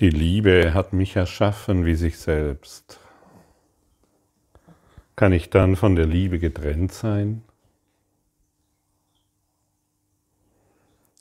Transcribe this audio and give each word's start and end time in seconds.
Die 0.00 0.08
Liebe 0.08 0.72
hat 0.72 0.94
mich 0.94 1.14
erschaffen 1.16 1.84
wie 1.84 1.94
sich 1.94 2.16
selbst. 2.16 2.98
Kann 5.14 5.34
ich 5.34 5.50
dann 5.50 5.76
von 5.76 5.94
der 5.94 6.06
Liebe 6.06 6.38
getrennt 6.38 6.90
sein? 6.90 7.42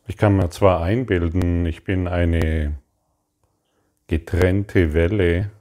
Ich 0.08 0.16
kann 0.16 0.38
mir 0.38 0.50
zwar 0.50 0.82
einbilden, 0.82 1.66
ich 1.66 1.84
bin 1.84 2.08
eine 2.08 2.80
getrennte 4.08 4.94
Welle 4.94 5.52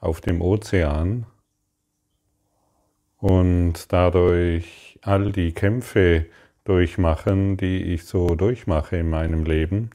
auf 0.00 0.20
dem 0.20 0.42
Ozean 0.42 1.24
und 3.18 3.92
dadurch 3.92 4.98
all 5.02 5.30
die 5.30 5.52
Kämpfe 5.52 6.26
durchmachen, 6.64 7.56
die 7.56 7.94
ich 7.94 8.06
so 8.06 8.34
durchmache 8.34 8.96
in 8.96 9.08
meinem 9.08 9.44
Leben. 9.44 9.90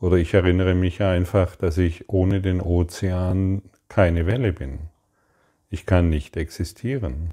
Oder 0.00 0.16
ich 0.16 0.34
erinnere 0.34 0.74
mich 0.74 1.02
einfach, 1.02 1.56
dass 1.56 1.78
ich 1.78 2.08
ohne 2.08 2.40
den 2.40 2.60
Ozean 2.60 3.62
keine 3.88 4.26
Welle 4.26 4.52
bin. 4.52 4.78
Ich 5.70 5.86
kann 5.86 6.08
nicht 6.08 6.36
existieren. 6.36 7.32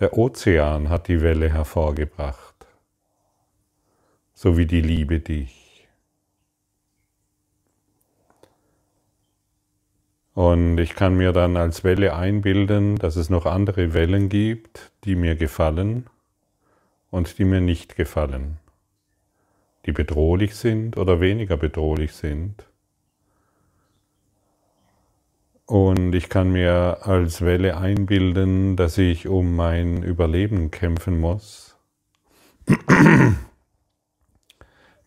Der 0.00 0.18
Ozean 0.18 0.88
hat 0.88 1.06
die 1.08 1.20
Welle 1.20 1.52
hervorgebracht, 1.52 2.66
so 4.32 4.56
wie 4.56 4.66
die 4.66 4.80
Liebe 4.80 5.20
dich. 5.20 5.86
Und 10.34 10.78
ich 10.78 10.96
kann 10.96 11.16
mir 11.16 11.32
dann 11.32 11.56
als 11.56 11.84
Welle 11.84 12.16
einbilden, 12.16 12.96
dass 12.96 13.14
es 13.14 13.30
noch 13.30 13.46
andere 13.46 13.94
Wellen 13.94 14.28
gibt, 14.28 14.90
die 15.04 15.14
mir 15.14 15.36
gefallen 15.36 16.08
und 17.12 17.38
die 17.38 17.44
mir 17.44 17.60
nicht 17.60 17.94
gefallen, 17.94 18.58
die 19.86 19.92
bedrohlich 19.92 20.54
sind 20.54 20.96
oder 20.96 21.20
weniger 21.20 21.56
bedrohlich 21.56 22.12
sind. 22.12 22.66
Und 25.66 26.14
ich 26.14 26.28
kann 26.28 26.52
mir 26.52 26.98
als 27.02 27.40
Welle 27.40 27.78
einbilden, 27.78 28.76
dass 28.76 28.98
ich 28.98 29.28
um 29.28 29.56
mein 29.56 30.02
Überleben 30.02 30.70
kämpfen 30.70 31.18
muss, 31.18 31.78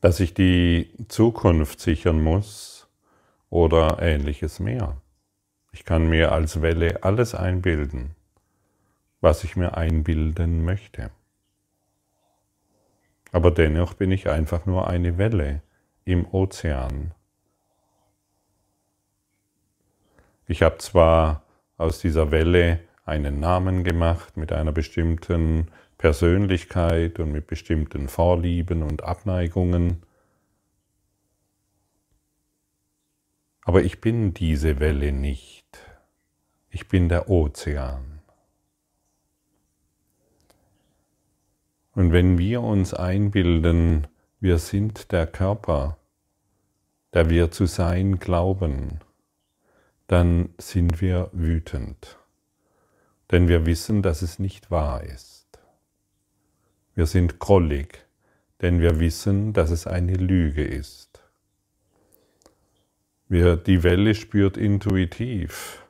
dass 0.01 0.19
ich 0.19 0.33
die 0.33 0.91
Zukunft 1.09 1.79
sichern 1.79 2.23
muss 2.23 2.87
oder 3.49 3.99
ähnliches 4.01 4.59
mehr. 4.59 4.99
Ich 5.71 5.85
kann 5.85 6.09
mir 6.09 6.31
als 6.31 6.61
Welle 6.63 7.03
alles 7.03 7.35
einbilden, 7.35 8.15
was 9.21 9.43
ich 9.43 9.55
mir 9.55 9.77
einbilden 9.77 10.65
möchte. 10.65 11.11
Aber 13.37 13.51
dennoch 13.51 13.93
bin 13.93 14.11
ich 14.11 14.27
einfach 14.29 14.65
nur 14.65 14.87
eine 14.87 15.19
Welle 15.19 15.61
im 16.05 16.25
Ozean. 16.25 17.11
Ich 20.47 20.63
habe 20.63 20.79
zwar 20.79 21.43
aus 21.77 21.99
dieser 21.99 22.31
Welle 22.31 22.79
einen 23.05 23.39
Namen 23.39 23.83
gemacht 23.83 24.37
mit 24.37 24.51
einer 24.51 24.71
bestimmten 24.71 25.67
Persönlichkeit 25.99 27.19
und 27.19 27.31
mit 27.31 27.45
bestimmten 27.45 28.07
Vorlieben 28.07 28.81
und 28.81 29.03
Abneigungen, 29.03 30.01
aber 33.61 33.83
ich 33.83 34.01
bin 34.01 34.33
diese 34.33 34.79
Welle 34.79 35.11
nicht. 35.11 35.77
Ich 36.71 36.87
bin 36.87 37.07
der 37.07 37.29
Ozean. 37.29 38.16
Und 41.97 42.11
wenn 42.11 42.37
wir 42.37 42.61
uns 42.61 42.93
einbilden, 42.93 44.05
wir 44.39 44.59
sind 44.59 45.11
der 45.11 45.25
Körper, 45.25 45.97
der 47.11 47.31
wir 47.31 47.49
zu 47.49 47.65
sein 47.65 48.19
glauben, 48.19 48.99
dann 50.05 50.49
sind 50.59 51.01
wir 51.01 51.31
wütend, 51.33 52.19
denn 53.31 53.47
wir 53.47 53.65
wissen, 53.65 54.03
dass 54.03 54.21
es 54.21 54.37
nicht 54.37 54.69
wahr 54.69 55.05
ist. 55.05 55.47
Wir 56.93 57.07
sind 57.07 57.39
grollig, 57.39 58.05
denn 58.61 58.79
wir 58.79 58.99
wissen, 58.99 59.53
dass 59.53 59.71
es 59.71 59.87
eine 59.87 60.13
Lüge 60.13 60.63
ist. 60.63 61.23
Wir, 63.27 63.57
die 63.57 63.81
Welle 63.81 64.13
spürt 64.13 64.55
intuitiv, 64.55 65.83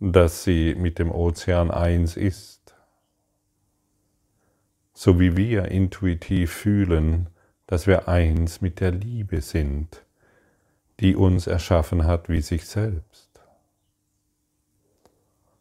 dass 0.00 0.42
sie 0.42 0.74
mit 0.74 0.98
dem 0.98 1.10
Ozean 1.10 1.70
eins 1.70 2.16
ist. 2.16 2.63
So 4.94 5.18
wie 5.18 5.36
wir 5.36 5.66
intuitiv 5.66 6.52
fühlen, 6.52 7.28
dass 7.66 7.86
wir 7.86 8.08
eins 8.08 8.60
mit 8.60 8.80
der 8.80 8.92
Liebe 8.92 9.40
sind, 9.40 10.04
die 11.00 11.16
uns 11.16 11.46
erschaffen 11.46 12.04
hat 12.06 12.28
wie 12.28 12.40
sich 12.40 12.66
selbst. 12.66 13.28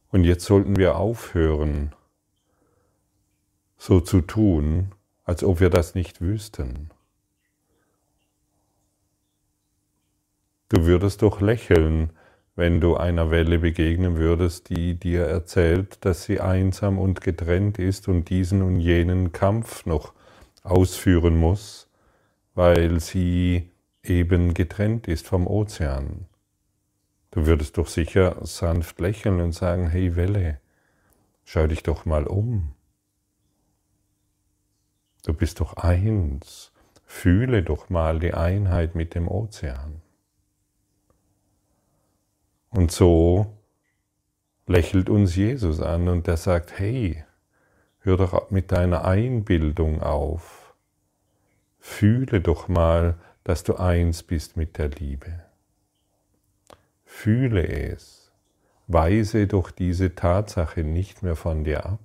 Und 0.09 0.23
jetzt 0.23 0.45
sollten 0.45 0.75
wir 0.75 0.95
aufhören, 0.95 1.95
so 3.77 3.99
zu 3.99 4.21
tun, 4.21 4.91
als 5.25 5.43
ob 5.43 5.59
wir 5.59 5.71
das 5.71 5.95
nicht 5.95 6.21
wüssten. 6.21 6.91
Du 10.69 10.85
würdest 10.85 11.21
doch 11.23 11.41
lächeln, 11.41 12.11
wenn 12.55 12.79
du 12.79 12.95
einer 12.95 13.31
Welle 13.31 13.59
begegnen 13.59 14.17
würdest, 14.17 14.69
die 14.69 14.95
dir 14.95 15.25
erzählt, 15.25 16.05
dass 16.05 16.23
sie 16.23 16.39
einsam 16.39 16.99
und 16.99 17.21
getrennt 17.21 17.79
ist 17.79 18.07
und 18.07 18.29
diesen 18.29 18.61
und 18.61 18.79
jenen 18.79 19.31
Kampf 19.31 19.85
noch 19.85 20.13
ausführen 20.61 21.35
muss, 21.35 21.89
weil 22.53 22.99
sie 22.99 23.71
eben 24.03 24.53
getrennt 24.53 25.07
ist 25.07 25.25
vom 25.25 25.47
Ozean. 25.47 26.25
Du 27.31 27.47
würdest 27.47 27.79
doch 27.79 27.87
sicher 27.87 28.37
sanft 28.45 28.99
lächeln 28.99 29.41
und 29.41 29.53
sagen, 29.53 29.89
hey 29.89 30.15
Welle, 30.15 30.59
schau 31.45 31.65
dich 31.65 31.81
doch 31.81 32.05
mal 32.05 32.27
um. 32.27 32.75
Du 35.25 35.33
bist 35.33 35.59
doch 35.59 35.77
eins, 35.77 36.71
fühle 37.05 37.63
doch 37.63 37.89
mal 37.89 38.19
die 38.19 38.35
Einheit 38.35 38.93
mit 38.93 39.15
dem 39.15 39.27
Ozean. 39.27 40.02
Und 42.73 42.91
so 42.91 43.55
lächelt 44.65 45.09
uns 45.09 45.35
Jesus 45.35 45.79
an 45.79 46.07
und 46.07 46.27
er 46.27 46.37
sagt, 46.37 46.79
hey, 46.79 47.23
hör 47.99 48.17
doch 48.17 48.49
mit 48.49 48.71
deiner 48.71 49.05
Einbildung 49.05 50.01
auf. 50.01 50.73
Fühle 51.79 52.41
doch 52.41 52.67
mal, 52.67 53.15
dass 53.43 53.63
du 53.63 53.75
eins 53.75 54.23
bist 54.23 54.57
mit 54.57 54.79
der 54.79 54.87
Liebe. 54.89 55.43
Fühle 57.05 57.67
es. 57.67 58.31
Weise 58.87 59.45
doch 59.45 59.69
diese 59.69 60.15
Tatsache 60.15 60.83
nicht 60.83 61.21
mehr 61.21 61.35
von 61.35 61.63
dir 61.63 61.85
ab. 61.85 61.99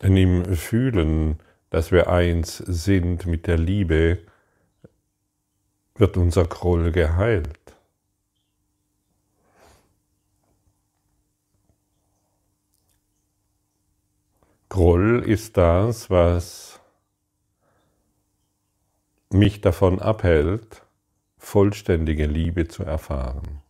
Denn 0.00 0.16
im 0.16 0.54
Fühlen, 0.54 1.40
dass 1.70 1.90
wir 1.90 2.08
eins 2.08 2.58
sind 2.58 3.26
mit 3.26 3.46
der 3.48 3.58
Liebe, 3.58 4.18
wird 6.02 6.16
unser 6.16 6.46
Groll 6.46 6.90
geheilt. 6.90 7.76
Groll 14.68 15.22
ist 15.24 15.56
das, 15.56 16.10
was 16.10 16.80
mich 19.30 19.60
davon 19.60 20.00
abhält, 20.00 20.82
vollständige 21.38 22.26
Liebe 22.26 22.66
zu 22.66 22.82
erfahren. 22.82 23.62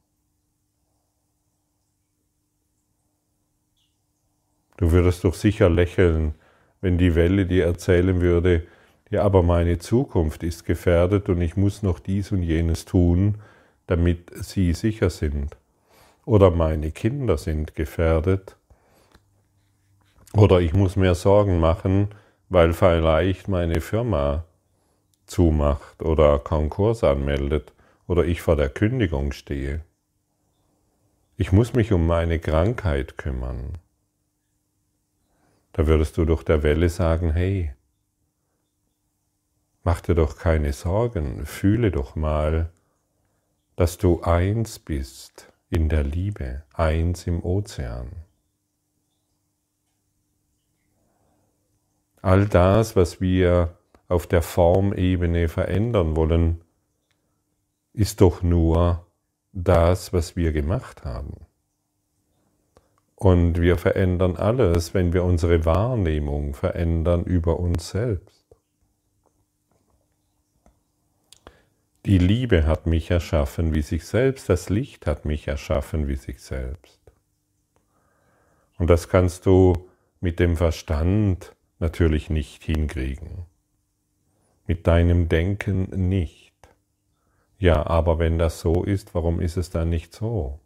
Du 4.79 4.91
würdest 4.91 5.25
doch 5.25 5.35
sicher 5.35 5.69
lächeln, 5.69 6.35
wenn 6.81 6.97
die 6.97 7.15
Welle 7.15 7.45
dir 7.45 7.67
erzählen 7.67 8.23
würde, 8.23 8.67
ja, 9.13 9.23
aber 9.23 9.43
meine 9.43 9.79
Zukunft 9.79 10.43
ist 10.43 10.65
gefährdet 10.65 11.29
und 11.29 11.43
ich 11.43 11.55
muss 11.55 11.83
noch 11.83 11.99
dies 11.99 12.33
und 12.33 12.43
jenes 12.43 12.87
tun, 12.87 13.37
damit 13.87 14.31
sie 14.35 14.73
sicher 14.73 15.11
sind. 15.11 15.55
Oder 16.25 16.51
meine 16.51 16.93
Kinder 16.93 17.37
sind 17.37 17.75
gefährdet. 17.75 18.57
Oder 20.33 20.61
ich 20.61 20.73
muss 20.73 20.97
mir 20.97 21.15
Sorgen 21.15 21.61
machen, 21.61 22.09
weil 22.49 22.73
vielleicht 22.73 23.49
meine 23.49 23.83
Firma 23.83 24.45
zumacht 25.27 26.03
oder 26.03 26.39
Konkurs 26.39 27.05
anmeldet 27.05 27.75
oder 28.07 28.25
ich 28.25 28.41
vor 28.41 28.57
der 28.57 28.71
Kündigung 28.71 29.33
stehe. 29.33 29.83
Ich 31.37 31.53
muss 31.53 31.75
mich 31.75 31.93
um 31.93 32.07
meine 32.07 32.39
Krankheit 32.39 33.19
kümmern. 33.19 33.77
Da 35.73 35.87
würdest 35.87 36.17
du 36.17 36.25
durch 36.25 36.45
der 36.45 36.63
Welle 36.63 36.89
sagen, 36.89 37.35
hey, 37.35 37.75
Mach 39.85 40.01
dir 40.01 40.15
doch 40.15 40.37
keine 40.37 40.73
Sorgen, 40.73 41.45
fühle 41.45 41.91
doch 41.91 42.15
mal, 42.15 42.71
dass 43.75 43.99
du 43.99 44.23
eins 44.23 44.79
bist 44.79 45.53
in 45.71 45.89
der 45.89 46.05
Liebe, 46.05 46.63
eins 46.73 47.27
im 47.27 47.43
Ozean. 47.43 48.13
All 52.21 52.47
das, 52.47 52.95
was 52.95 53.21
wir 53.21 53.77
auf 54.07 54.29
der 54.29 54.43
Formebene 54.43 55.49
verändern 55.49 56.15
wollen, 56.15 56.61
ist 57.93 58.21
doch 58.21 58.43
nur 58.43 59.05
das, 59.53 60.13
was 60.13 60.37
wir 60.37 60.53
gemacht 60.53 61.05
haben. 61.05 61.47
Und 63.17 63.61
wir 63.61 63.77
verändern 63.79 64.37
alles, 64.37 64.95
wenn 64.95 65.13
wir 65.13 65.25
unsere 65.25 65.65
Wahrnehmung 65.65 66.55
verändern 66.55 67.25
über 67.25 67.59
uns 67.59 67.91
selbst. 67.91 68.42
Die 72.05 72.19
Liebe 72.19 72.67
hat 72.67 72.87
mich 72.87 73.13
erschaffen 73.13 73.75
wie 73.75 73.83
sich 73.83 74.05
selbst, 74.07 74.49
das 74.49 74.69
Licht 74.69 75.07
hat 75.07 75.25
mich 75.25 75.47
erschaffen 75.47 76.09
wie 76.09 76.17
sich 76.17 76.43
selbst. 76.43 77.01
Und 78.77 78.91
das 78.91 79.09
kannst 79.09 79.47
du 79.47 79.89
mit 80.21 80.41
dem 80.41 80.57
Verstand 80.57 81.55
natürlich 81.79 82.29
nicht 82.29 82.65
hinkriegen. 82.65 83.47
Mit 84.67 84.89
deinem 84.89 85.29
Denken 85.29 86.09
nicht. 86.09 86.53
Ja, 87.59 87.87
aber 87.87 88.19
wenn 88.19 88.37
das 88.37 88.59
so 88.59 88.83
ist, 88.83 89.15
warum 89.15 89.41
ist 89.41 89.57
es 89.57 89.71
dann 89.71 89.89
nicht 89.89 90.13
so? 90.13 90.59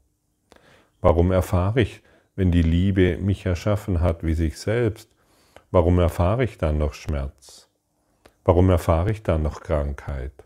Warum 1.03 1.32
erfahre 1.32 1.82
ich, 1.82 2.03
wenn 2.35 2.50
die 2.50 2.62
Liebe 2.62 3.19
mich 3.19 3.44
erschaffen 3.44 4.00
hat 4.00 4.23
wie 4.25 4.32
sich 4.32 4.56
selbst, 4.59 5.11
warum 5.71 5.99
erfahre 5.99 6.44
ich 6.44 6.56
dann 6.56 6.79
noch 6.79 6.94
Schmerz? 6.94 7.69
Warum 8.43 8.71
erfahre 8.71 9.11
ich 9.11 9.23
dann 9.23 9.43
noch 9.43 9.61
Krankheit? 9.61 10.45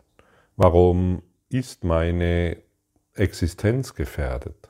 Warum 0.62 1.22
ist 1.48 1.84
meine 1.84 2.58
Existenz 3.14 3.94
gefährdet? 3.94 4.68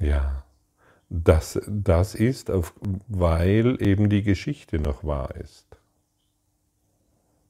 Ja, 0.00 0.44
das, 1.08 1.60
das 1.68 2.16
ist, 2.16 2.50
auf, 2.50 2.74
weil 3.06 3.80
eben 3.80 4.10
die 4.10 4.24
Geschichte 4.24 4.80
noch 4.80 5.04
wahr 5.04 5.36
ist. 5.36 5.68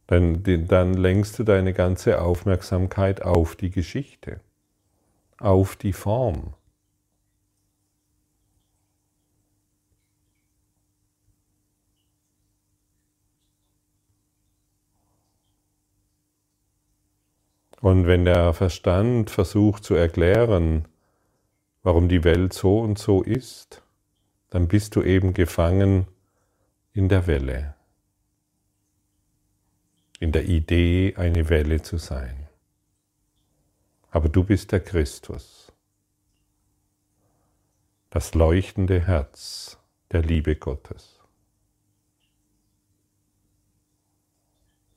Dann, 0.08 0.42
dann 0.66 0.92
lenkst 0.92 1.38
du 1.38 1.44
deine 1.44 1.72
ganze 1.72 2.20
Aufmerksamkeit 2.20 3.22
auf 3.22 3.56
die 3.56 3.70
Geschichte, 3.70 4.42
auf 5.38 5.74
die 5.76 5.94
Form. 5.94 6.52
Und 17.82 18.06
wenn 18.06 18.24
der 18.24 18.54
Verstand 18.54 19.28
versucht 19.28 19.82
zu 19.82 19.96
erklären, 19.96 20.86
warum 21.82 22.08
die 22.08 22.22
Welt 22.22 22.52
so 22.52 22.78
und 22.78 22.96
so 22.96 23.22
ist, 23.22 23.82
dann 24.50 24.68
bist 24.68 24.94
du 24.94 25.02
eben 25.02 25.34
gefangen 25.34 26.06
in 26.92 27.08
der 27.08 27.26
Welle, 27.26 27.74
in 30.20 30.30
der 30.30 30.44
Idee, 30.44 31.14
eine 31.16 31.48
Welle 31.48 31.82
zu 31.82 31.96
sein. 31.96 32.46
Aber 34.12 34.28
du 34.28 34.44
bist 34.44 34.70
der 34.70 34.78
Christus, 34.78 35.72
das 38.10 38.32
leuchtende 38.34 39.00
Herz 39.00 39.76
der 40.12 40.22
Liebe 40.22 40.54
Gottes. 40.54 41.21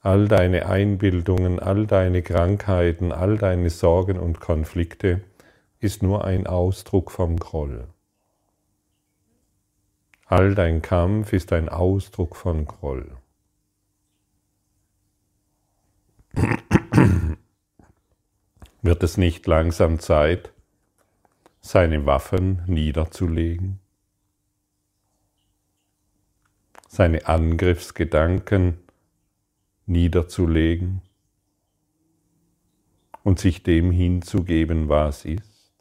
All 0.05 0.27
deine 0.27 0.67
Einbildungen, 0.67 1.59
all 1.59 1.87
deine 1.87 2.21
Krankheiten, 2.21 3.11
all 3.11 3.39
deine 3.39 3.71
Sorgen 3.71 4.19
und 4.19 4.39
Konflikte 4.39 5.23
ist 5.79 6.03
nur 6.03 6.25
ein 6.25 6.45
Ausdruck 6.45 7.09
vom 7.09 7.37
Groll. 7.37 7.87
All 10.27 10.53
dein 10.53 10.83
Kampf 10.83 11.33
ist 11.33 11.51
ein 11.53 11.69
Ausdruck 11.69 12.35
von 12.35 12.65
Groll. 12.65 13.17
Wird 18.83 19.01
es 19.01 19.17
nicht 19.17 19.47
langsam 19.47 19.97
Zeit, 19.97 20.53
seine 21.61 22.05
Waffen 22.05 22.61
niederzulegen? 22.67 23.79
Seine 26.87 27.25
Angriffsgedanken 27.25 28.84
niederzulegen 29.85 31.01
und 33.23 33.39
sich 33.39 33.63
dem 33.63 33.91
hinzugeben, 33.91 34.89
was 34.89 35.25
ist? 35.25 35.73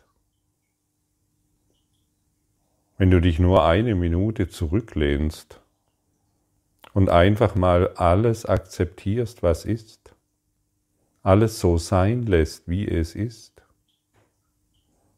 Wenn 2.96 3.10
du 3.10 3.20
dich 3.20 3.38
nur 3.38 3.64
eine 3.64 3.94
Minute 3.94 4.48
zurücklehnst 4.48 5.60
und 6.92 7.10
einfach 7.10 7.54
mal 7.54 7.88
alles 7.94 8.46
akzeptierst, 8.46 9.42
was 9.42 9.64
ist, 9.64 10.14
alles 11.22 11.58
so 11.58 11.76
sein 11.76 12.22
lässt, 12.22 12.68
wie 12.68 12.86
es 12.86 13.14
ist, 13.14 13.62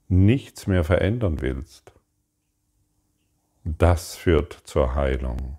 nichts 0.08 0.66
mehr 0.66 0.84
verändern 0.84 1.40
willst, 1.40 1.92
das 3.64 4.16
führt 4.16 4.52
zur 4.64 4.94
Heilung. 4.94 5.58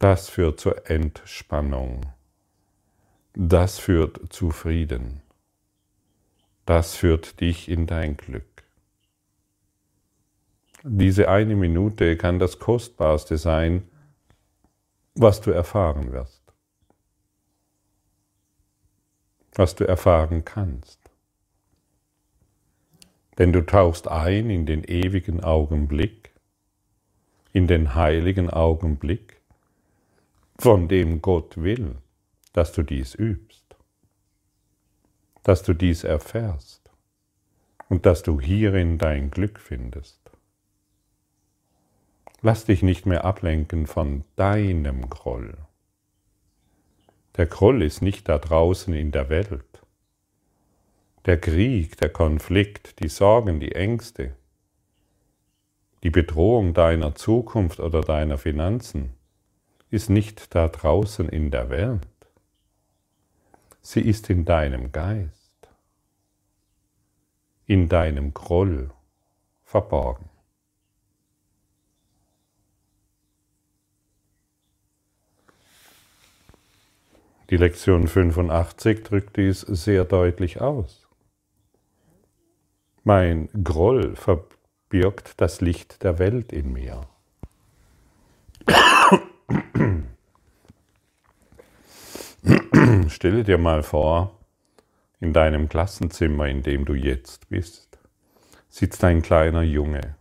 Das 0.00 0.30
führt 0.30 0.58
zur 0.58 0.88
Entspannung. 0.88 2.06
Das 3.34 3.78
führt 3.78 4.32
zu 4.32 4.50
Frieden. 4.50 5.20
Das 6.64 6.94
führt 6.94 7.42
dich 7.42 7.68
in 7.68 7.86
dein 7.86 8.16
Glück. 8.16 8.64
Diese 10.84 11.28
eine 11.28 11.54
Minute 11.54 12.16
kann 12.16 12.38
das 12.38 12.58
Kostbarste 12.58 13.36
sein, 13.36 13.90
was 15.16 15.42
du 15.42 15.50
erfahren 15.50 16.12
wirst, 16.12 16.50
was 19.52 19.74
du 19.74 19.86
erfahren 19.86 20.46
kannst. 20.46 20.98
Denn 23.36 23.52
du 23.52 23.66
tauchst 23.66 24.08
ein 24.08 24.48
in 24.48 24.64
den 24.64 24.82
ewigen 24.82 25.44
Augenblick, 25.44 26.32
in 27.52 27.66
den 27.66 27.94
heiligen 27.94 28.48
Augenblick, 28.48 29.39
von 30.60 30.88
dem 30.88 31.22
Gott 31.22 31.56
will, 31.56 31.96
dass 32.52 32.72
du 32.72 32.82
dies 32.82 33.14
übst, 33.14 33.64
dass 35.42 35.62
du 35.62 35.72
dies 35.72 36.04
erfährst 36.04 36.90
und 37.88 38.04
dass 38.04 38.22
du 38.22 38.42
hierin 38.42 38.98
dein 38.98 39.30
Glück 39.30 39.58
findest. 39.58 40.20
Lass 42.42 42.66
dich 42.66 42.82
nicht 42.82 43.06
mehr 43.06 43.24
ablenken 43.24 43.86
von 43.86 44.24
deinem 44.36 45.08
Groll. 45.08 45.56
Der 47.36 47.46
Groll 47.46 47.82
ist 47.82 48.02
nicht 48.02 48.28
da 48.28 48.36
draußen 48.36 48.92
in 48.92 49.12
der 49.12 49.30
Welt. 49.30 49.64
Der 51.24 51.40
Krieg, 51.40 51.96
der 51.96 52.10
Konflikt, 52.10 53.00
die 53.02 53.08
Sorgen, 53.08 53.60
die 53.60 53.72
Ängste, 53.72 54.36
die 56.02 56.10
Bedrohung 56.10 56.74
deiner 56.74 57.14
Zukunft 57.14 57.80
oder 57.80 58.02
deiner 58.02 58.36
Finanzen, 58.36 59.14
ist 59.90 60.08
nicht 60.08 60.54
da 60.54 60.68
draußen 60.68 61.28
in 61.28 61.50
der 61.50 61.68
Welt. 61.68 62.06
Sie 63.82 64.00
ist 64.00 64.30
in 64.30 64.44
deinem 64.44 64.92
Geist, 64.92 65.68
in 67.66 67.88
deinem 67.88 68.32
Groll 68.34 68.90
verborgen. 69.64 70.28
Die 77.50 77.56
Lektion 77.56 78.06
85 78.06 79.02
drückt 79.02 79.36
dies 79.36 79.62
sehr 79.62 80.04
deutlich 80.04 80.60
aus. 80.60 81.08
Mein 83.02 83.48
Groll 83.64 84.14
verbirgt 84.14 85.40
das 85.40 85.60
Licht 85.60 86.04
der 86.04 86.20
Welt 86.20 86.52
in 86.52 86.72
mir. 86.72 87.09
Stelle 93.10 93.44
dir 93.44 93.58
mal 93.58 93.82
vor, 93.82 94.38
in 95.20 95.32
deinem 95.32 95.68
Klassenzimmer, 95.68 96.48
in 96.48 96.62
dem 96.62 96.84
du 96.84 96.94
jetzt 96.94 97.48
bist, 97.48 97.98
sitzt 98.68 99.04
ein 99.04 99.20
kleiner 99.20 99.62
Junge. 99.62 100.16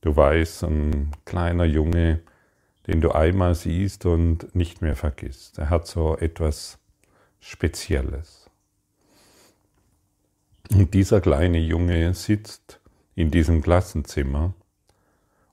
Du 0.00 0.16
weißt, 0.16 0.64
ein 0.64 1.12
kleiner 1.24 1.64
Junge, 1.64 2.20
den 2.86 3.00
du 3.00 3.12
einmal 3.12 3.54
siehst 3.54 4.06
und 4.06 4.54
nicht 4.54 4.82
mehr 4.82 4.96
vergisst. 4.96 5.58
Er 5.58 5.70
hat 5.70 5.86
so 5.86 6.16
etwas 6.16 6.78
Spezielles. 7.38 8.50
Und 10.70 10.94
dieser 10.94 11.20
kleine 11.20 11.58
Junge 11.58 12.14
sitzt 12.14 12.80
in 13.14 13.30
diesem 13.30 13.60
Klassenzimmer 13.60 14.54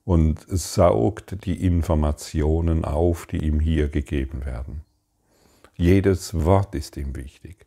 und 0.06 0.40
saugt 0.48 1.46
die 1.46 1.66
Informationen 1.66 2.86
auf, 2.86 3.26
die 3.26 3.46
ihm 3.46 3.60
hier 3.60 3.90
gegeben 3.90 4.46
werden. 4.46 4.87
Jedes 5.78 6.34
Wort 6.44 6.76
ist 6.76 6.98
ihm 6.98 7.16
wichtig. 7.16 7.66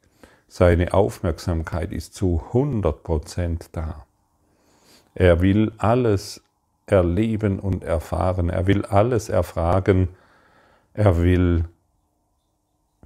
Seine 0.49 0.93
Aufmerksamkeit 0.93 1.93
ist 1.93 2.15
zu 2.15 2.43
100% 2.53 3.69
da. 3.73 4.05
Er 5.15 5.41
will 5.41 5.73
alles 5.79 6.43
erleben 6.87 7.61
und 7.61 7.85
erfahren. 7.85 8.51
Er 8.51 8.67
will 8.67 8.85
alles 8.85 9.29
erfragen. 9.29 10.09
Er 10.93 11.23
will 11.23 11.65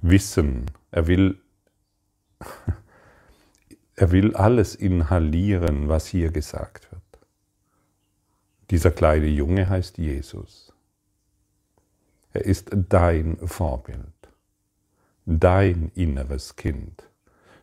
wissen, 0.01 0.71
er 0.91 1.07
will, 1.07 1.39
er 3.95 4.11
will 4.11 4.35
alles 4.35 4.75
inhalieren, 4.75 5.87
was 5.87 6.07
hier 6.07 6.31
gesagt 6.31 6.91
wird. 6.91 7.01
Dieser 8.71 8.91
kleine 8.91 9.27
Junge 9.27 9.69
heißt 9.69 9.97
Jesus. 9.97 10.73
Er 12.33 12.43
ist 12.45 12.71
dein 12.73 13.37
Vorbild, 13.47 14.14
dein 15.25 15.91
inneres 15.95 16.55
Kind, 16.55 17.09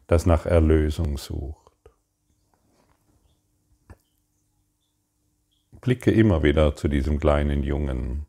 das 0.07 0.27
nach 0.27 0.47
Erlösung 0.47 1.19
sucht. 1.19 1.59
Blicke 5.81 6.11
immer 6.11 6.43
wieder 6.43 6.77
zu 6.77 6.89
diesem 6.89 7.19
kleinen 7.19 7.63
Jungen. 7.63 8.27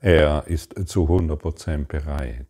Er 0.00 0.46
ist 0.46 0.74
zu 0.88 1.04
100% 1.04 1.86
bereit 1.86 2.46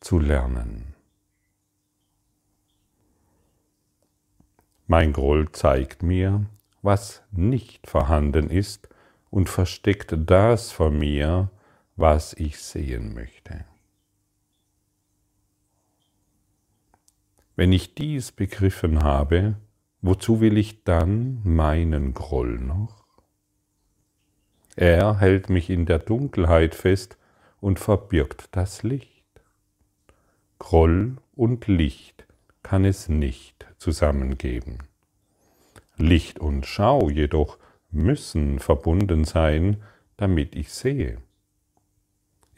zu 0.00 0.18
lernen. 0.18 0.94
Mein 4.86 5.12
Groll 5.12 5.50
zeigt 5.52 6.02
mir, 6.02 6.46
was 6.80 7.22
nicht 7.30 7.86
vorhanden 7.86 8.48
ist 8.48 8.88
und 9.30 9.50
versteckt 9.50 10.14
das 10.16 10.72
vor 10.72 10.90
mir, 10.90 11.50
was 11.98 12.32
ich 12.34 12.58
sehen 12.58 13.12
möchte. 13.12 13.64
Wenn 17.56 17.72
ich 17.72 17.96
dies 17.96 18.30
begriffen 18.30 19.02
habe, 19.02 19.56
wozu 20.00 20.40
will 20.40 20.56
ich 20.56 20.84
dann 20.84 21.40
meinen 21.42 22.14
Groll 22.14 22.58
noch? 22.58 23.04
Er 24.76 25.18
hält 25.18 25.50
mich 25.50 25.70
in 25.70 25.86
der 25.86 25.98
Dunkelheit 25.98 26.76
fest 26.76 27.18
und 27.60 27.80
verbirgt 27.80 28.50
das 28.52 28.84
Licht. 28.84 29.24
Groll 30.60 31.16
und 31.34 31.66
Licht 31.66 32.28
kann 32.62 32.84
es 32.84 33.08
nicht 33.08 33.66
zusammengeben. 33.76 34.84
Licht 35.96 36.38
und 36.38 36.64
Schau 36.64 37.10
jedoch 37.10 37.58
müssen 37.90 38.60
verbunden 38.60 39.24
sein, 39.24 39.82
damit 40.16 40.54
ich 40.54 40.72
sehe. 40.72 41.20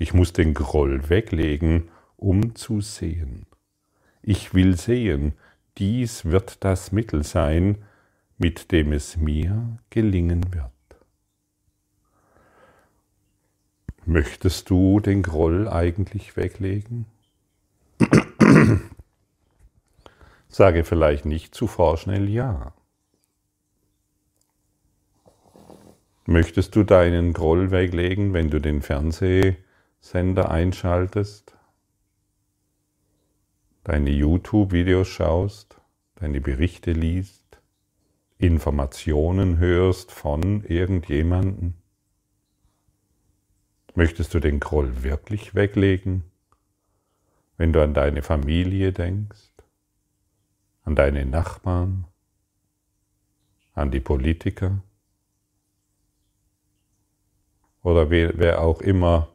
Ich 0.00 0.14
muss 0.14 0.32
den 0.32 0.54
Groll 0.54 1.10
weglegen, 1.10 1.90
um 2.16 2.54
zu 2.54 2.80
sehen. 2.80 3.44
Ich 4.22 4.54
will 4.54 4.78
sehen, 4.78 5.34
dies 5.76 6.24
wird 6.24 6.64
das 6.64 6.90
Mittel 6.90 7.22
sein, 7.22 7.84
mit 8.38 8.72
dem 8.72 8.92
es 8.92 9.18
mir 9.18 9.78
gelingen 9.90 10.54
wird. 10.54 10.72
Möchtest 14.06 14.70
du 14.70 15.00
den 15.00 15.22
Groll 15.22 15.68
eigentlich 15.68 16.34
weglegen? 16.34 17.04
Sage 20.48 20.84
vielleicht 20.84 21.26
nicht 21.26 21.54
zu 21.54 21.66
vorschnell 21.66 22.30
Ja. 22.30 22.72
Möchtest 26.24 26.74
du 26.74 26.84
deinen 26.84 27.34
Groll 27.34 27.70
weglegen, 27.70 28.32
wenn 28.32 28.48
du 28.48 28.60
den 28.60 28.80
Fernsehsender 30.00 30.50
einschaltest, 30.50 31.56
deine 33.84 34.10
YouTube-Videos 34.10 35.06
schaust, 35.06 35.78
deine 36.16 36.40
Berichte 36.40 36.92
liest, 36.92 37.60
Informationen 38.38 39.58
hörst 39.58 40.10
von 40.10 40.64
irgendjemandem? 40.64 41.74
Möchtest 43.94 44.32
du 44.32 44.40
den 44.40 44.58
Groll 44.58 45.02
wirklich 45.02 45.54
weglegen, 45.54 46.24
wenn 47.58 47.72
du 47.72 47.82
an 47.82 47.92
deine 47.92 48.22
Familie 48.22 48.92
denkst, 48.92 49.52
an 50.82 50.96
deine 50.96 51.26
Nachbarn, 51.26 52.06
an 53.74 53.90
die 53.90 54.00
Politiker 54.00 54.82
oder 57.82 58.10
wer 58.10 58.60
auch 58.62 58.80
immer 58.80 59.28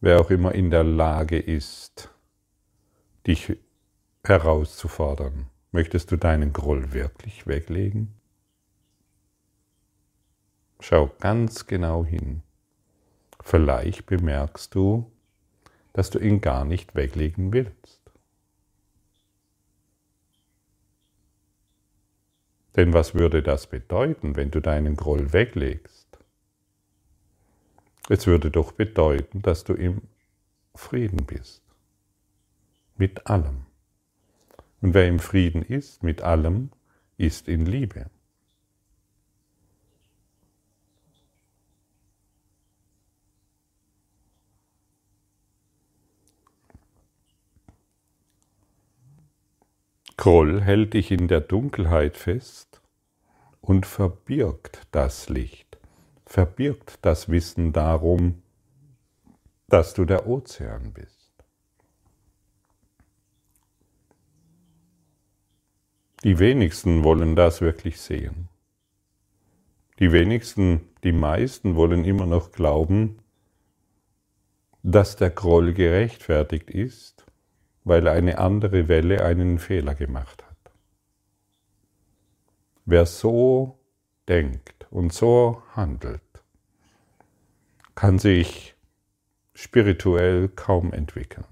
wer 0.00 0.20
auch 0.20 0.30
immer 0.30 0.54
in 0.54 0.70
der 0.70 0.84
Lage 0.84 1.38
ist, 1.38 2.10
dich 3.26 3.56
herauszufordern. 4.24 5.46
Möchtest 5.72 6.10
du 6.10 6.16
deinen 6.16 6.52
Groll 6.52 6.92
wirklich 6.92 7.46
weglegen? 7.46 8.14
Schau 10.80 11.10
ganz 11.20 11.66
genau 11.66 12.04
hin. 12.04 12.42
Vielleicht 13.42 14.06
bemerkst 14.06 14.74
du, 14.74 15.10
dass 15.92 16.10
du 16.10 16.18
ihn 16.18 16.40
gar 16.40 16.64
nicht 16.64 16.94
weglegen 16.94 17.52
willst. 17.52 18.00
Denn 22.76 22.92
was 22.92 23.14
würde 23.14 23.42
das 23.42 23.66
bedeuten, 23.68 24.36
wenn 24.36 24.50
du 24.50 24.60
deinen 24.60 24.96
Groll 24.96 25.32
weglegst? 25.32 26.15
Es 28.08 28.26
würde 28.26 28.50
doch 28.50 28.72
bedeuten, 28.72 29.42
dass 29.42 29.64
du 29.64 29.74
im 29.74 30.02
Frieden 30.74 31.26
bist. 31.26 31.62
Mit 32.96 33.26
allem. 33.26 33.66
Und 34.80 34.94
wer 34.94 35.08
im 35.08 35.18
Frieden 35.18 35.62
ist, 35.62 36.02
mit 36.02 36.22
allem, 36.22 36.70
ist 37.16 37.48
in 37.48 37.66
Liebe. 37.66 38.10
Groll 50.16 50.60
hält 50.60 50.94
dich 50.94 51.10
in 51.10 51.28
der 51.28 51.40
Dunkelheit 51.40 52.16
fest 52.16 52.80
und 53.60 53.86
verbirgt 53.86 54.86
das 54.90 55.28
Licht, 55.28 55.65
verbirgt 56.26 56.98
das 57.02 57.28
Wissen 57.28 57.72
darum, 57.72 58.42
dass 59.68 59.94
du 59.94 60.04
der 60.04 60.26
Ozean 60.26 60.92
bist. 60.92 61.32
Die 66.24 66.38
wenigsten 66.38 67.04
wollen 67.04 67.36
das 67.36 67.60
wirklich 67.60 68.00
sehen. 68.00 68.48
Die 69.98 70.12
wenigsten, 70.12 70.88
die 71.04 71.12
meisten 71.12 71.76
wollen 71.76 72.04
immer 72.04 72.26
noch 72.26 72.52
glauben, 72.52 73.20
dass 74.82 75.16
der 75.16 75.30
Groll 75.30 75.72
gerechtfertigt 75.72 76.70
ist 76.70 77.26
weil 77.86 78.08
eine 78.08 78.38
andere 78.38 78.88
Welle 78.88 79.24
einen 79.24 79.60
Fehler 79.60 79.94
gemacht 79.94 80.44
hat. 80.44 80.72
Wer 82.84 83.06
so 83.06 83.75
denkt 84.28 84.86
und 84.90 85.12
so 85.12 85.62
handelt, 85.74 86.20
kann 87.94 88.18
sich 88.18 88.74
spirituell 89.54 90.48
kaum 90.48 90.92
entwickeln. 90.92 91.46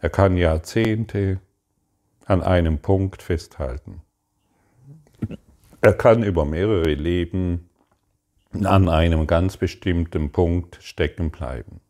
Er 0.00 0.10
kann 0.10 0.36
Jahrzehnte 0.36 1.40
an 2.26 2.42
einem 2.42 2.78
Punkt 2.78 3.22
festhalten. 3.22 4.02
Er 5.80 5.94
kann 5.94 6.22
über 6.22 6.44
mehrere 6.44 6.94
Leben 6.94 7.68
an 8.52 8.88
einem 8.88 9.26
ganz 9.26 9.56
bestimmten 9.56 10.30
Punkt 10.30 10.78
stecken 10.80 11.30
bleiben 11.30 11.80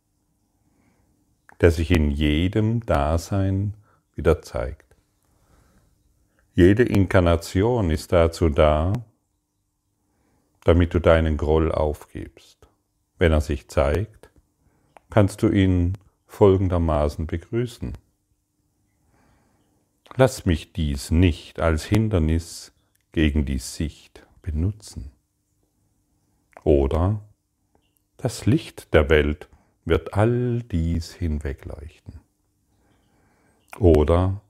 der 1.62 1.70
sich 1.70 1.92
in 1.92 2.10
jedem 2.10 2.84
Dasein 2.84 3.74
wieder 4.16 4.42
zeigt. 4.42 4.91
Jede 6.54 6.82
Inkarnation 6.82 7.90
ist 7.90 8.12
dazu 8.12 8.50
da, 8.50 8.92
damit 10.64 10.92
du 10.92 11.00
deinen 11.00 11.38
Groll 11.38 11.72
aufgibst. 11.72 12.68
Wenn 13.18 13.32
er 13.32 13.40
sich 13.40 13.68
zeigt, 13.68 14.30
kannst 15.08 15.42
du 15.42 15.48
ihn 15.48 15.96
folgendermaßen 16.26 17.26
begrüßen. 17.26 17.96
Lass 20.16 20.44
mich 20.44 20.74
dies 20.74 21.10
nicht 21.10 21.58
als 21.58 21.84
Hindernis 21.84 22.72
gegen 23.12 23.46
die 23.46 23.58
Sicht 23.58 24.26
benutzen. 24.42 25.10
Oder 26.64 27.22
das 28.18 28.44
Licht 28.44 28.92
der 28.92 29.08
Welt 29.08 29.48
wird 29.86 30.12
all 30.12 30.62
dies 30.62 31.14
hinwegleuchten. 31.14 32.20
Oder 33.78 34.42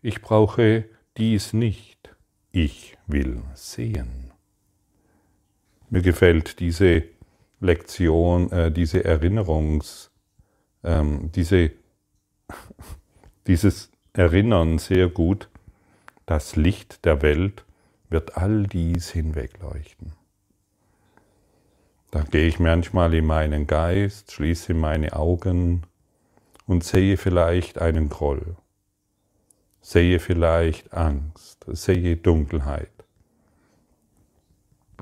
ich 0.00 0.22
brauche 0.22 0.86
dies 1.16 1.52
nicht, 1.52 2.14
ich 2.50 2.96
will 3.06 3.42
sehen. 3.54 4.32
Mir 5.90 6.02
gefällt 6.02 6.60
diese 6.60 7.04
Lektion, 7.60 8.50
äh, 8.50 8.72
diese 8.72 9.04
Erinnerungs, 9.04 10.10
ähm, 10.82 11.30
diese, 11.32 11.70
dieses 13.46 13.90
Erinnern 14.12 14.78
sehr 14.78 15.08
gut. 15.08 15.48
Das 16.26 16.56
Licht 16.56 17.04
der 17.04 17.22
Welt 17.22 17.64
wird 18.08 18.36
all 18.36 18.64
dies 18.64 19.10
hinwegleuchten. 19.10 20.12
Da 22.10 22.22
gehe 22.22 22.46
ich 22.46 22.58
manchmal 22.58 23.14
in 23.14 23.24
meinen 23.24 23.66
Geist, 23.66 24.32
schließe 24.32 24.74
meine 24.74 25.14
Augen 25.14 25.82
und 26.66 26.84
sehe 26.84 27.16
vielleicht 27.16 27.78
einen 27.78 28.10
Groll, 28.10 28.56
sehe 29.82 30.20
vielleicht 30.20 30.94
Angst, 30.94 31.66
sehe 31.66 32.16
Dunkelheit. 32.16 32.88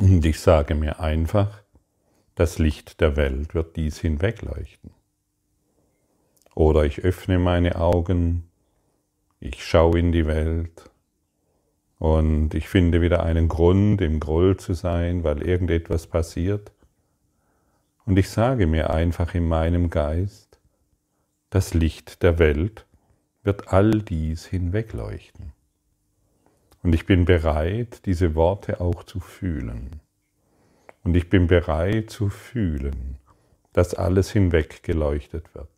Und 0.01 0.25
ich 0.25 0.41
sage 0.41 0.75
mir 0.75 0.99
einfach, 0.99 1.63
das 2.35 2.59
Licht 2.59 3.01
der 3.03 3.17
Welt 3.17 3.55
wird 3.55 3.77
dies 3.77 4.01
hinwegleuchten. 4.01 4.91
Oder 6.55 6.85
ich 6.85 7.01
öffne 7.01 7.39
meine 7.39 7.77
Augen, 7.77 8.49
ich 9.39 9.65
schaue 9.65 9.99
in 9.99 10.13
die 10.13 10.27
Welt 10.27 10.91
und 11.99 12.55
ich 12.55 12.69
finde 12.69 13.03
wieder 13.03 13.23
einen 13.23 13.49
Grund, 13.49 14.01
im 14.01 14.19
Groll 14.19 14.57
zu 14.57 14.73
sein, 14.73 15.23
weil 15.23 15.43
irgendetwas 15.43 16.07
passiert. 16.07 16.73
Und 18.07 18.19
ich 18.19 18.31
sage 18.31 18.67
mir 18.67 18.91
einfach 18.91 19.35
in 19.35 19.47
meinem 19.47 19.91
Geist, 19.91 20.59
das 21.51 21.75
Licht 21.75 22.23
der 22.23 22.39
Welt 22.39 22.87
wird 23.43 23.73
all 23.73 24.03
dies 24.03 24.47
hinwegleuchten. 24.47 25.53
Und 26.83 26.95
ich 26.95 27.07
bin 27.07 27.25
bereit, 27.25 28.07
diese 28.07 28.35
Worte 28.35 28.81
auch 28.81 29.05
zu 29.05 29.21
fühlen. 29.21 30.01
Und 31.03 31.17
ich 31.17 31.29
bin 31.29 31.47
bereit 31.47 32.11
zu 32.11 32.29
fühlen, 32.29 33.19
dass 33.73 33.95
alles 33.95 34.31
hinweggeleuchtet 34.31 35.55
wird. 35.55 35.69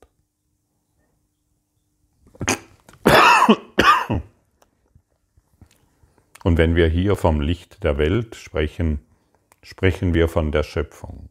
Und 6.44 6.58
wenn 6.58 6.74
wir 6.74 6.88
hier 6.88 7.14
vom 7.14 7.40
Licht 7.40 7.84
der 7.84 7.98
Welt 7.98 8.34
sprechen, 8.34 8.98
sprechen 9.62 10.12
wir 10.12 10.28
von 10.28 10.50
der 10.50 10.64
Schöpfung. 10.64 11.28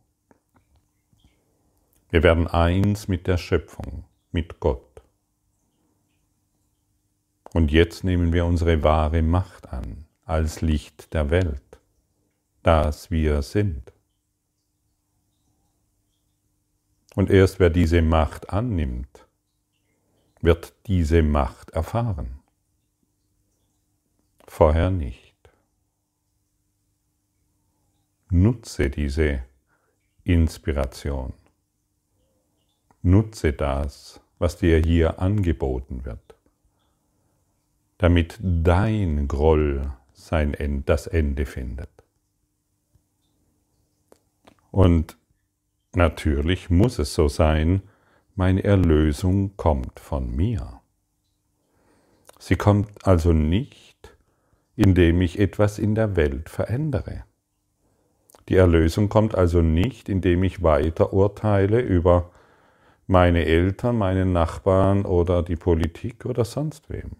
Wir 2.09 2.23
werden 2.23 2.47
eins 2.47 3.07
mit 3.07 3.27
der 3.27 3.37
Schöpfung, 3.37 4.05
mit 4.31 4.59
Gott. 4.59 4.90
Und 7.53 7.71
jetzt 7.71 8.03
nehmen 8.03 8.33
wir 8.33 8.45
unsere 8.45 8.83
wahre 8.83 9.21
Macht 9.21 9.71
an 9.73 10.05
als 10.25 10.61
Licht 10.61 11.13
der 11.13 11.29
Welt, 11.29 11.79
das 12.63 13.11
wir 13.11 13.41
sind. 13.41 13.91
Und 17.15 17.29
erst 17.29 17.59
wer 17.59 17.69
diese 17.69 18.01
Macht 18.01 18.51
annimmt, 18.51 19.27
wird 20.41 20.73
diese 20.87 21.21
Macht 21.23 21.71
erfahren 21.71 22.41
vorher 24.51 24.91
nicht. 24.91 25.33
Nutze 28.29 28.89
diese 28.89 29.43
Inspiration. 30.25 31.33
Nutze 33.01 33.53
das, 33.53 34.19
was 34.39 34.57
dir 34.57 34.79
hier 34.79 35.19
angeboten 35.19 36.03
wird, 36.03 36.35
damit 38.01 38.37
dein 38.41 39.27
Groll 39.27 39.91
sein 40.13 40.53
End, 40.53 40.89
das 40.89 41.07
Ende 41.07 41.45
findet. 41.45 41.89
Und 44.71 45.17
natürlich 45.93 46.69
muss 46.69 46.99
es 46.99 47.13
so 47.13 47.27
sein, 47.27 47.81
meine 48.35 48.63
Erlösung 48.63 49.55
kommt 49.57 49.99
von 49.99 50.35
mir. 50.35 50.81
Sie 52.39 52.55
kommt 52.55 53.05
also 53.05 53.33
nicht 53.33 53.91
indem 54.75 55.21
ich 55.21 55.39
etwas 55.39 55.77
in 55.77 55.93
der 55.93 56.15
Welt 56.15 56.49
verändere. 56.49 57.23
Die 58.49 58.55
Erlösung 58.55 59.09
kommt 59.09 59.35
also 59.35 59.61
nicht, 59.61 60.09
indem 60.09 60.43
ich 60.43 60.63
weiter 60.63 61.13
urteile 61.13 61.79
über 61.79 62.31
meine 63.07 63.45
Eltern, 63.45 63.97
meinen 63.97 64.33
Nachbarn 64.33 65.05
oder 65.05 65.43
die 65.43 65.55
Politik 65.55 66.25
oder 66.25 66.45
sonst 66.45 66.89
wem. 66.89 67.11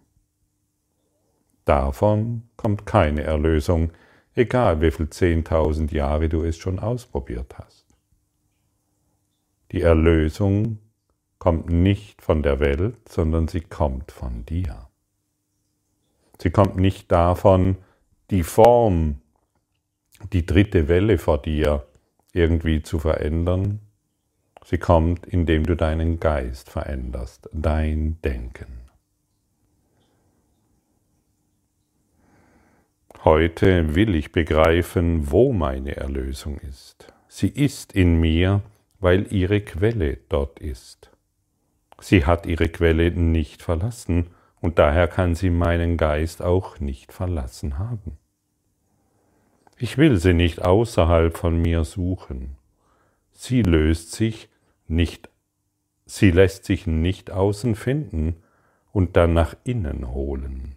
Davon 1.64 2.42
kommt 2.56 2.86
keine 2.86 3.22
Erlösung, 3.22 3.92
egal 4.34 4.80
wie 4.80 4.90
viel 4.90 5.10
zehntausend 5.10 5.92
Jahre 5.92 6.28
du 6.28 6.42
es 6.42 6.56
schon 6.56 6.78
ausprobiert 6.78 7.54
hast. 7.58 7.86
Die 9.70 9.82
Erlösung 9.82 10.78
kommt 11.38 11.70
nicht 11.70 12.22
von 12.22 12.42
der 12.42 12.60
Welt, 12.60 13.08
sondern 13.08 13.48
sie 13.48 13.60
kommt 13.60 14.12
von 14.12 14.44
dir. 14.44 14.88
Sie 16.38 16.50
kommt 16.50 16.76
nicht 16.76 17.10
davon, 17.10 17.76
die 18.30 18.42
Form, 18.42 19.20
die 20.32 20.44
dritte 20.46 20.88
Welle 20.88 21.18
vor 21.18 21.40
dir 21.40 21.86
irgendwie 22.32 22.82
zu 22.82 22.98
verändern. 22.98 23.80
Sie 24.64 24.78
kommt, 24.78 25.26
indem 25.26 25.64
du 25.64 25.74
deinen 25.74 26.20
Geist 26.20 26.70
veränderst, 26.70 27.48
dein 27.52 28.20
Denken. 28.22 28.81
Heute 33.24 33.94
will 33.94 34.16
ich 34.16 34.32
begreifen, 34.32 35.30
wo 35.30 35.52
meine 35.52 35.94
Erlösung 35.94 36.58
ist. 36.58 37.06
Sie 37.28 37.46
ist 37.46 37.92
in 37.92 38.18
mir, 38.18 38.62
weil 38.98 39.32
ihre 39.32 39.60
Quelle 39.60 40.18
dort 40.28 40.58
ist. 40.58 41.12
Sie 42.00 42.26
hat 42.26 42.46
ihre 42.46 42.68
Quelle 42.68 43.12
nicht 43.12 43.62
verlassen, 43.62 44.30
und 44.60 44.80
daher 44.80 45.06
kann 45.06 45.36
sie 45.36 45.50
meinen 45.50 45.96
Geist 45.96 46.42
auch 46.42 46.80
nicht 46.80 47.12
verlassen 47.12 47.78
haben. 47.78 48.18
Ich 49.78 49.98
will 49.98 50.16
sie 50.16 50.34
nicht 50.34 50.62
außerhalb 50.62 51.36
von 51.36 51.62
mir 51.62 51.84
suchen. 51.84 52.56
Sie 53.30 53.62
löst 53.62 54.10
sich 54.12 54.48
nicht, 54.88 55.30
sie 56.06 56.32
lässt 56.32 56.64
sich 56.64 56.88
nicht 56.88 57.30
außen 57.30 57.76
finden 57.76 58.42
und 58.90 59.16
dann 59.16 59.32
nach 59.32 59.54
innen 59.62 60.12
holen. 60.12 60.74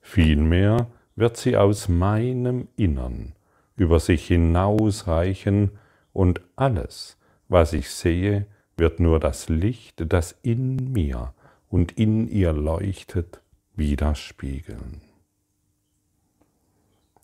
Vielmehr 0.00 0.86
wird 1.16 1.36
sie 1.36 1.56
aus 1.56 1.88
meinem 1.88 2.68
Innern 2.76 3.32
über 3.74 4.00
sich 4.00 4.26
hinausreichen 4.26 5.72
und 6.12 6.40
alles, 6.56 7.18
was 7.48 7.72
ich 7.72 7.90
sehe, 7.90 8.46
wird 8.76 9.00
nur 9.00 9.20
das 9.20 9.48
Licht, 9.48 10.12
das 10.12 10.36
in 10.42 10.92
mir 10.92 11.32
und 11.68 11.92
in 11.92 12.28
ihr 12.28 12.52
leuchtet, 12.52 13.40
widerspiegeln. 13.74 15.00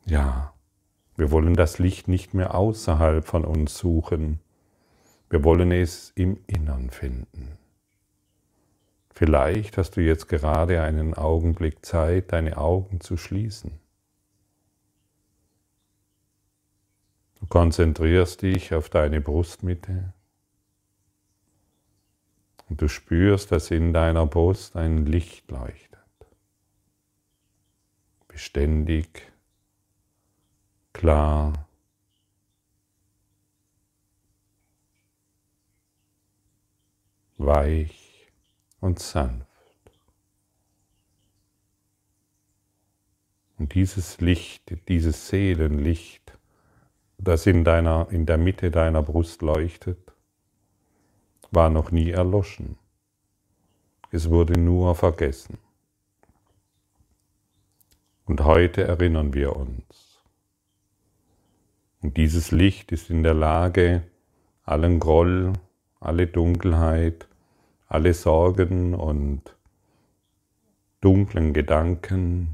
Ja, 0.04 0.52
wir 1.16 1.30
wollen 1.30 1.54
das 1.54 1.78
Licht 1.78 2.08
nicht 2.08 2.34
mehr 2.34 2.54
außerhalb 2.54 3.24
von 3.24 3.44
uns 3.44 3.78
suchen, 3.78 4.40
wir 5.30 5.44
wollen 5.44 5.72
es 5.72 6.12
im 6.14 6.38
Innern 6.46 6.90
finden. 6.90 7.58
Vielleicht 9.14 9.78
hast 9.78 9.96
du 9.96 10.00
jetzt 10.00 10.28
gerade 10.28 10.82
einen 10.82 11.14
Augenblick 11.14 11.84
Zeit, 11.84 12.32
deine 12.32 12.58
Augen 12.58 13.00
zu 13.00 13.16
schließen. 13.16 13.81
Du 17.42 17.48
konzentrierst 17.48 18.42
dich 18.42 18.72
auf 18.72 18.88
deine 18.88 19.20
Brustmitte 19.20 20.14
und 22.68 22.80
du 22.80 22.86
spürst, 22.86 23.50
dass 23.50 23.72
in 23.72 23.92
deiner 23.92 24.26
Brust 24.26 24.76
ein 24.76 25.06
Licht 25.06 25.50
leuchtet. 25.50 25.98
Beständig, 28.28 29.32
klar. 30.92 31.66
weich 37.38 38.30
und 38.78 39.00
sanft. 39.00 39.48
Und 43.58 43.74
dieses 43.74 44.20
Licht, 44.20 44.72
dieses 44.86 45.26
Seelenlicht, 45.26 46.21
das 47.22 47.46
in, 47.46 47.64
deiner, 47.64 48.08
in 48.10 48.26
der 48.26 48.36
Mitte 48.36 48.70
deiner 48.70 49.02
Brust 49.02 49.42
leuchtet, 49.42 50.12
war 51.52 51.70
noch 51.70 51.90
nie 51.92 52.10
erloschen. 52.10 52.76
Es 54.10 54.28
wurde 54.28 54.58
nur 54.58 54.94
vergessen. 54.94 55.58
Und 58.24 58.44
heute 58.44 58.84
erinnern 58.84 59.34
wir 59.34 59.54
uns. 59.54 60.20
Und 62.00 62.16
dieses 62.16 62.50
Licht 62.50 62.90
ist 62.90 63.10
in 63.10 63.22
der 63.22 63.34
Lage, 63.34 64.02
allen 64.64 64.98
Groll, 64.98 65.52
alle 66.00 66.26
Dunkelheit, 66.26 67.28
alle 67.86 68.14
Sorgen 68.14 68.94
und 68.94 69.56
dunklen 71.00 71.52
Gedanken 71.52 72.52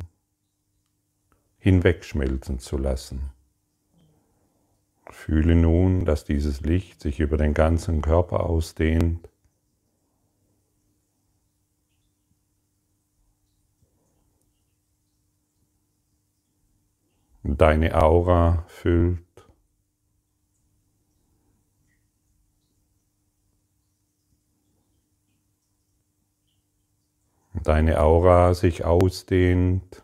hinwegschmelzen 1.59 2.59
zu 2.59 2.77
lassen. 2.77 3.31
Fühle 5.11 5.55
nun, 5.55 6.05
dass 6.05 6.25
dieses 6.25 6.61
Licht 6.61 7.01
sich 7.01 7.21
über 7.21 7.37
den 7.37 7.55
ganzen 7.55 8.03
Körper 8.03 8.45
ausdehnt. 8.45 9.29
Deine 17.43 18.01
Aura 18.01 18.65
füllt. 18.69 19.25
Deine 27.65 28.01
Aura 28.01 28.55
sich 28.55 28.85
ausdehnt 28.85 30.03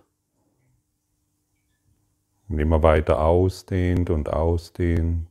und 2.49 2.59
immer 2.59 2.83
weiter 2.83 3.21
ausdehnt 3.21 4.11
und 4.11 4.33
ausdehnt. 4.33 5.29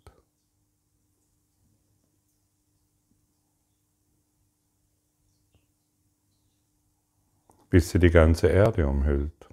bis 7.74 7.90
sie 7.90 7.98
die 7.98 8.12
ganze 8.12 8.50
Erde 8.50 8.88
umhüllt. 8.88 9.50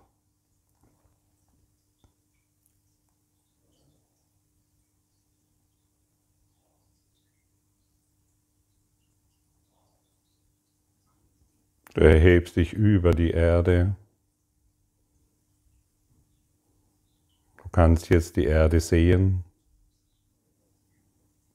Du 11.95 12.03
erhebst 12.03 12.57
dich 12.57 12.75
über 12.75 13.13
die 13.13 13.31
Erde. 13.31 13.97
Kannst 17.73 18.11
jetzt 18.11 18.37
die 18.37 18.45
Erde 18.45 18.81
sehen, 18.81 19.45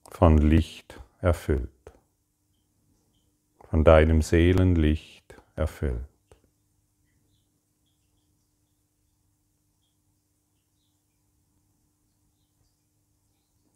von 0.09 0.37
Licht 0.37 1.01
erfüllt, 1.19 1.69
von 3.69 3.83
deinem 3.83 4.21
Seelenlicht 4.21 5.35
erfüllt. 5.55 6.05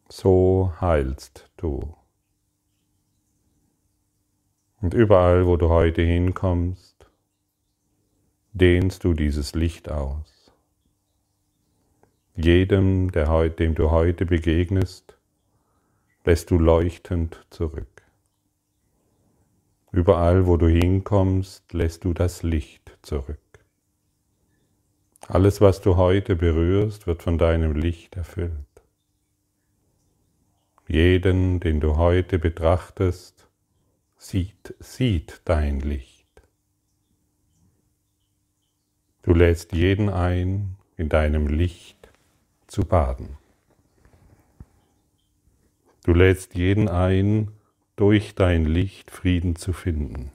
So 0.08 0.74
heilst 0.80 1.50
du. 1.58 1.96
Und 4.82 4.94
überall, 4.94 5.46
wo 5.46 5.58
du 5.58 5.70
heute 5.70 6.02
hinkommst, 6.02 7.06
dehnst 8.54 9.04
du 9.04 9.14
dieses 9.14 9.54
Licht 9.54 9.90
aus. 9.90 10.39
Jedem, 12.42 13.12
der 13.12 13.50
dem 13.50 13.76
du 13.76 13.92
heute 13.92 14.26
begegnest, 14.26 15.18
lässt 16.24 16.50
du 16.52 16.58
leuchtend 16.58 17.46
zurück. 17.50 18.02
Überall, 19.92 20.48
wo 20.48 20.56
du 20.56 20.70
hinkommst, 20.70 21.74
lässt 21.74 22.06
du 22.06 22.14
das 22.14 22.42
Licht 22.42 22.98
zurück. 23.02 23.42
Alles, 25.28 25.60
was 25.60 25.82
du 25.82 25.98
heute 25.98 26.38
berührst, 26.38 27.08
wird 27.08 27.24
von 27.24 27.38
deinem 27.38 27.74
Licht 27.74 28.16
erfüllt. 28.16 28.54
Jeden, 30.88 31.60
den 31.60 31.82
du 31.82 31.98
heute 31.98 32.40
betrachtest, 32.40 33.50
sieht, 34.16 34.76
sieht 34.80 35.42
dein 35.44 35.82
Licht. 35.82 36.26
Du 39.24 39.34
lädst 39.34 39.74
jeden 39.74 40.08
ein, 40.08 40.78
in 40.96 41.10
deinem 41.10 41.48
Licht 41.48 41.99
zu 42.70 42.86
baden. 42.86 43.38
Du 46.04 46.14
lädst 46.14 46.56
jeden 46.56 46.88
ein, 46.88 47.52
durch 47.96 48.34
dein 48.36 48.66
Licht 48.66 49.12
Frieden 49.12 49.56
zu 49.56 49.74
finden. 49.74 50.32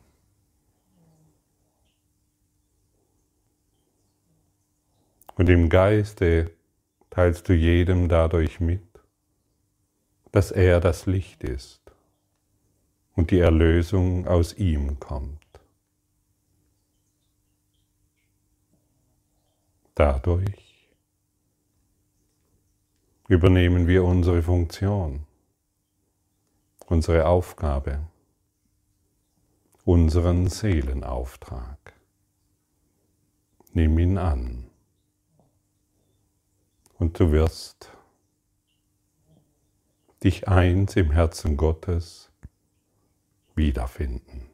Und 5.37 5.49
im 5.49 5.69
Geiste 5.69 6.53
teilst 7.11 7.49
du 7.49 7.55
jedem 7.55 8.09
dadurch 8.09 8.61
mit, 8.61 8.83
dass 10.31 10.51
er 10.51 10.81
das 10.81 11.07
Licht 11.07 11.43
ist 11.43 11.81
und 13.15 13.31
die 13.31 13.39
Erlösung 13.39 14.27
aus 14.27 14.53
ihm 14.55 15.01
kommt. 15.01 15.41
Dadurch 19.95 20.64
übernehmen 23.29 23.87
wir 23.87 24.05
unsere 24.05 24.43
Funktion, 24.43 25.27
unsere 26.87 27.27
Aufgabe, 27.27 28.07
unseren 29.85 30.49
Seelenauftrag. 30.49 31.95
Nimm 33.73 33.99
ihn 33.99 34.19
an 34.19 34.71
und 36.99 37.19
du 37.19 37.33
wirst 37.33 37.91
dich 40.23 40.49
eins 40.49 40.97
im 40.97 41.11
Herzen 41.11 41.57
Gottes 41.57 42.31
wiederfinden. 43.55 44.54